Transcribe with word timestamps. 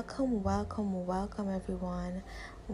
Welcome, 0.00 0.42
welcome, 0.42 1.06
welcome, 1.06 1.50
everyone. 1.50 2.22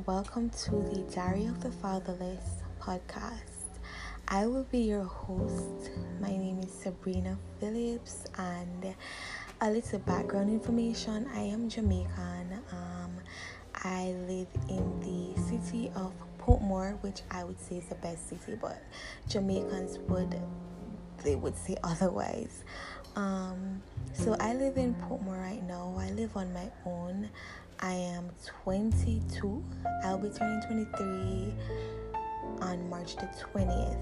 Welcome 0.07 0.49
to 0.49 0.71
the 0.71 1.05
Diary 1.13 1.47
of 1.47 1.61
the 1.61 1.73
Fatherless 1.73 2.63
podcast. 2.81 3.81
I 4.29 4.47
will 4.47 4.63
be 4.63 4.79
your 4.79 5.03
host. 5.03 5.91
My 6.21 6.29
name 6.29 6.61
is 6.61 6.71
Sabrina 6.71 7.37
Phillips, 7.59 8.27
and 8.39 8.95
a 9.61 9.69
little 9.69 9.99
background 9.99 10.51
information 10.51 11.29
I 11.35 11.41
am 11.41 11.69
Jamaican. 11.69 12.61
Um, 12.71 13.17
I 13.75 14.15
live 14.29 14.47
in 14.69 15.01
the 15.01 15.41
city 15.43 15.91
of 15.97 16.13
Portmore, 16.39 17.03
which 17.03 17.23
I 17.33 17.43
would 17.43 17.59
say 17.59 17.79
is 17.79 17.87
the 17.87 17.97
best 17.97 18.29
city, 18.29 18.57
but 18.63 18.81
Jamaicans 19.29 19.99
would 20.09 20.41
they 21.25 21.35
would 21.35 21.57
say 21.57 21.77
otherwise. 21.83 22.63
Um, 23.17 23.83
so 24.13 24.37
I 24.39 24.53
live 24.53 24.77
in 24.77 24.95
Portmore 24.95 25.41
right 25.41 25.63
now. 25.67 25.95
I 25.99 26.11
live 26.11 26.37
on 26.37 26.53
my 26.53 26.71
own. 26.85 27.31
I 27.81 27.93
am 27.93 28.31
22. 28.63 29.65
I'll 30.05 30.19
be 30.19 30.29
turning 30.29 30.63
23 30.67 31.55
on 32.61 32.89
March 32.91 33.17
the 33.17 33.29
20th. 33.55 33.99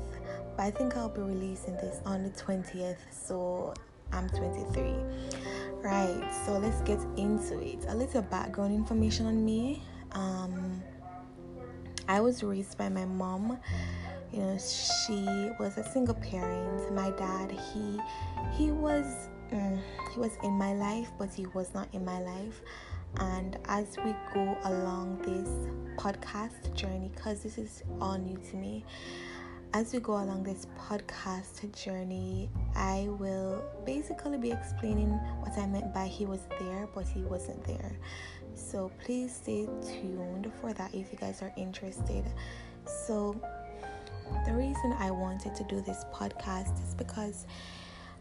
But 0.56 0.62
I 0.64 0.70
think 0.72 0.96
I'll 0.96 1.08
be 1.08 1.20
releasing 1.20 1.74
this 1.74 2.00
on 2.04 2.24
the 2.24 2.30
20th. 2.30 2.96
So 3.10 3.72
I'm 4.12 4.28
23. 4.30 4.94
Right, 5.80 6.28
so 6.44 6.58
let's 6.58 6.80
get 6.82 6.98
into 7.16 7.60
it. 7.60 7.84
A 7.88 7.94
little 7.94 8.22
background 8.22 8.74
information 8.74 9.26
on 9.26 9.44
me. 9.44 9.82
Um, 10.12 10.82
I 12.08 12.20
was 12.20 12.42
raised 12.42 12.76
by 12.78 12.88
my 12.88 13.04
mom 13.04 13.58
you 14.34 14.40
know 14.40 14.58
she 14.58 15.50
was 15.60 15.78
a 15.78 15.84
single 15.84 16.14
parent. 16.14 16.92
My 16.92 17.10
dad 17.10 17.52
he 17.52 18.00
he 18.52 18.72
was 18.72 19.28
mm, 19.52 19.80
he 20.12 20.18
was 20.18 20.32
in 20.42 20.52
my 20.52 20.74
life 20.74 21.10
but 21.18 21.32
he 21.32 21.46
was 21.54 21.72
not 21.72 21.88
in 21.92 22.04
my 22.04 22.20
life. 22.20 22.60
And 23.18 23.58
as 23.66 23.96
we 24.04 24.12
go 24.34 24.58
along 24.64 25.18
this 25.18 25.48
podcast 25.96 26.74
journey 26.74 27.12
because 27.14 27.44
this 27.44 27.58
is 27.58 27.84
all 28.00 28.18
new 28.18 28.36
to 28.50 28.56
me 28.56 28.84
as 29.72 29.92
we 29.92 30.00
go 30.00 30.14
along 30.14 30.42
this 30.42 30.66
podcast 30.78 31.72
journey 31.72 32.48
i 32.76 33.08
will 33.18 33.60
basically 33.84 34.38
be 34.38 34.52
explaining 34.52 35.10
what 35.40 35.56
i 35.58 35.66
meant 35.66 35.92
by 35.92 36.06
he 36.06 36.26
was 36.26 36.40
there 36.60 36.88
but 36.94 37.06
he 37.06 37.22
wasn't 37.22 37.62
there. 37.64 37.92
So 38.54 38.90
please 39.04 39.34
stay 39.34 39.66
tuned 39.82 40.50
for 40.60 40.72
that 40.72 40.94
if 40.94 41.12
you 41.12 41.18
guys 41.18 41.42
are 41.42 41.52
interested. 41.56 42.24
So 42.86 43.40
the 44.54 44.60
reason 44.60 44.92
I 45.00 45.10
wanted 45.10 45.54
to 45.56 45.64
do 45.64 45.80
this 45.80 46.04
podcast 46.12 46.80
is 46.86 46.94
because 46.94 47.46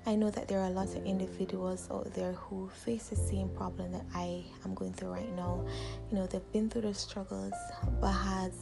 I 0.08 0.16
know 0.16 0.31
that 0.31 0.48
there 0.48 0.59
are 0.62 0.66
a 0.66 0.72
lot 0.72 0.88
of 0.88 1.06
individuals 1.06 1.88
out 1.92 2.12
there 2.16 2.34
who 2.34 2.70
face 2.70 3.09
the 3.09 3.16
same 3.16 3.50
problem 3.50 3.92
that 3.92 4.06
I 4.16 4.44
am 4.66 4.73
going 4.73 4.94
through 4.94 5.09
right 5.09 5.36
now. 5.36 5.64
You 6.09 6.17
know, 6.17 6.25
they've 6.25 6.52
been 6.52 6.70
through 6.70 6.84
the 6.84 6.94
struggles 6.94 7.53
but 8.02 8.12
has 8.12 8.53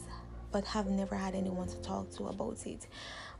but 0.50 0.66
have 0.66 0.88
never 0.88 1.14
had 1.16 1.34
anyone 1.34 1.66
to 1.66 1.76
talk 1.80 2.10
to 2.16 2.26
about 2.26 2.66
it 2.66 2.86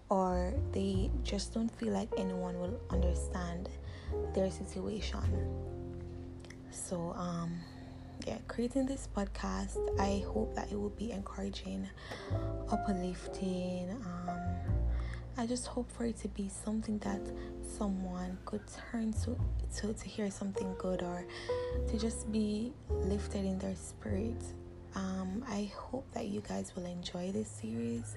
or 0.08 0.54
they 0.72 1.10
just 1.22 1.52
don't 1.52 1.70
feel 1.70 1.92
like 1.92 2.08
anyone 2.16 2.58
will 2.58 2.80
understand 2.88 3.68
their 4.34 4.50
situation. 4.50 5.20
So 6.70 7.14
um 7.18 7.52
yeah, 8.26 8.38
creating 8.48 8.86
this 8.86 9.08
podcast, 9.16 9.78
I 9.98 10.24
hope 10.32 10.54
that 10.54 10.70
it 10.70 10.78
will 10.78 10.90
be 10.90 11.12
encouraging, 11.12 11.88
uplifting. 12.70 13.90
Um, 13.90 14.38
I 15.36 15.46
just 15.46 15.66
hope 15.66 15.90
for 15.90 16.04
it 16.04 16.18
to 16.18 16.28
be 16.28 16.48
something 16.48 16.98
that 16.98 17.20
someone 17.78 18.38
could 18.44 18.60
turn 18.90 19.12
to, 19.24 19.36
to 19.76 19.94
to 19.94 20.08
hear 20.08 20.30
something 20.30 20.74
good 20.78 21.02
or 21.02 21.24
to 21.88 21.98
just 21.98 22.30
be 22.30 22.72
lifted 22.90 23.44
in 23.44 23.58
their 23.58 23.74
spirit. 23.74 24.42
Um, 24.94 25.42
I 25.48 25.72
hope 25.74 26.04
that 26.12 26.26
you 26.26 26.42
guys 26.46 26.76
will 26.76 26.84
enjoy 26.84 27.32
this 27.32 27.48
series. 27.48 28.14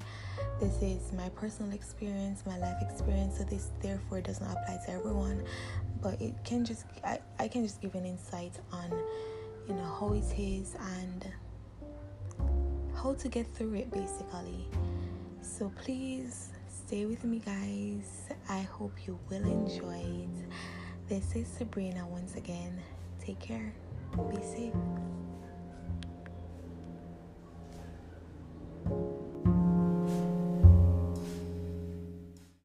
This 0.60 0.82
is 0.82 1.14
my 1.14 1.30
personal 1.30 1.72
experience, 1.72 2.44
my 2.46 2.58
life 2.58 2.76
experience, 2.82 3.38
so 3.38 3.46
this 3.46 3.72
therefore 3.82 4.20
does 4.20 4.42
not 4.42 4.52
apply 4.52 4.80
to 4.86 4.92
everyone, 4.92 5.44
but 6.02 6.22
it 6.22 6.36
can 6.44 6.66
just 6.66 6.86
I, 7.04 7.20
I 7.40 7.48
can 7.48 7.64
just 7.64 7.82
give 7.82 7.96
an 7.96 8.06
insight 8.06 8.60
on 8.74 8.92
you 9.68 9.74
know 9.74 9.98
how 10.00 10.14
it 10.14 10.40
is 10.40 10.76
and 11.00 11.26
how 12.96 13.14
to 13.14 13.28
get 13.28 13.48
through 13.54 13.76
it 13.76 13.92
basically. 13.92 14.68
So 15.42 15.72
please 15.84 16.50
stay 16.68 17.06
with 17.06 17.24
me 17.24 17.40
guys. 17.40 18.30
I 18.50 18.62
hope 18.62 18.94
you 19.06 19.18
will 19.30 19.44
enjoy 19.44 19.98
it. 19.98 20.50
This 21.08 21.36
is 21.36 21.48
sabrina 21.48 22.08
once 22.08 22.36
again. 22.36 22.80
Take 23.20 23.40
care. 23.40 23.74
Be 24.32 24.42
safe 24.42 24.74